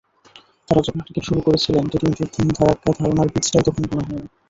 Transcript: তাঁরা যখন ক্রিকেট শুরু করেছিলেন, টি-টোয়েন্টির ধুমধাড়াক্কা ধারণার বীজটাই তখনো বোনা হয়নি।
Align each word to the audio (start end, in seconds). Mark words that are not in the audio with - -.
তাঁরা 0.67 0.81
যখন 0.81 1.01
ক্রিকেট 1.01 1.23
শুরু 1.27 1.41
করেছিলেন, 1.41 1.83
টি-টোয়েন্টির 1.85 2.31
ধুমধাড়াক্কা 2.33 2.89
ধারণার 2.99 3.31
বীজটাই 3.33 3.63
তখনো 3.67 3.85
বোনা 3.89 4.03
হয়নি। 4.07 4.27